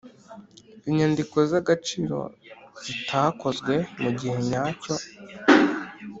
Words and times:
inyandiko 0.89 1.35
z 1.49 1.51
agaciro 1.61 2.19
zitakozwe 2.85 3.73
mu 4.01 4.09
gihe 4.19 4.37
nyacyo 4.49 4.93